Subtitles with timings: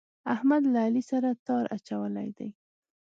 [0.33, 2.49] احمد له علي سره تار اچولی دی.